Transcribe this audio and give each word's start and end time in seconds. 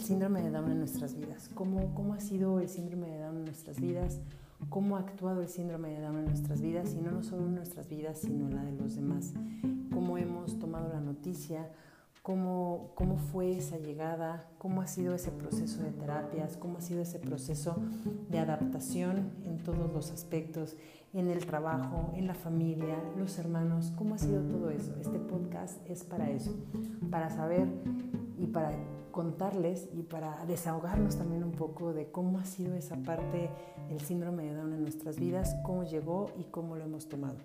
síndrome 0.00 0.42
de 0.42 0.50
Down 0.50 0.70
en 0.70 0.78
nuestras 0.78 1.14
vidas, 1.14 1.50
cómo, 1.54 1.94
cómo 1.94 2.14
ha 2.14 2.20
sido 2.20 2.60
el 2.60 2.68
síndrome 2.68 3.08
de 3.08 3.18
Down 3.20 3.36
en 3.38 3.44
nuestras 3.44 3.80
vidas, 3.80 4.20
cómo 4.68 4.96
ha 4.96 5.00
actuado 5.00 5.42
el 5.42 5.48
síndrome 5.48 5.90
de 5.90 6.00
Down 6.00 6.18
en 6.18 6.24
nuestras 6.26 6.60
vidas, 6.60 6.94
y 6.94 7.00
no, 7.00 7.10
no 7.10 7.22
solo 7.22 7.46
en 7.46 7.54
nuestras 7.54 7.88
vidas, 7.88 8.18
sino 8.18 8.46
en 8.46 8.56
la 8.56 8.64
de 8.64 8.72
los 8.72 8.96
demás, 8.96 9.32
cómo 9.92 10.18
hemos 10.18 10.58
tomado 10.58 10.88
la 10.92 11.00
noticia, 11.00 11.70
cómo, 12.22 12.92
cómo 12.94 13.16
fue 13.16 13.56
esa 13.56 13.78
llegada, 13.78 14.48
cómo 14.58 14.82
ha 14.82 14.86
sido 14.86 15.14
ese 15.14 15.30
proceso 15.30 15.82
de 15.82 15.90
terapias, 15.90 16.56
cómo 16.56 16.78
ha 16.78 16.80
sido 16.80 17.02
ese 17.02 17.18
proceso 17.18 17.76
de 18.28 18.38
adaptación 18.38 19.30
en 19.44 19.62
todos 19.62 19.92
los 19.92 20.10
aspectos, 20.10 20.76
en 21.12 21.28
el 21.28 21.44
trabajo, 21.46 22.12
en 22.14 22.26
la 22.26 22.34
familia, 22.34 22.96
los 23.16 23.38
hermanos, 23.38 23.92
cómo 23.96 24.14
ha 24.14 24.18
sido 24.18 24.42
todo 24.42 24.70
eso. 24.70 24.94
Este 25.00 25.18
podcast 25.18 25.78
es 25.88 26.04
para 26.04 26.30
eso, 26.30 26.54
para 27.10 27.30
saber 27.30 27.66
y 28.38 28.46
para 28.46 28.72
contarles 29.10 29.88
y 29.92 30.02
para 30.02 30.44
desahogarnos 30.46 31.16
también 31.16 31.44
un 31.44 31.52
poco 31.52 31.92
de 31.92 32.10
cómo 32.10 32.38
ha 32.38 32.44
sido 32.44 32.74
esa 32.74 32.96
parte 32.96 33.50
del 33.88 34.00
síndrome 34.00 34.44
de 34.44 34.54
Down 34.54 34.72
en 34.72 34.82
nuestras 34.82 35.18
vidas, 35.18 35.56
cómo 35.64 35.84
llegó 35.84 36.30
y 36.38 36.44
cómo 36.44 36.76
lo 36.76 36.84
hemos 36.84 37.08
tomado. 37.08 37.38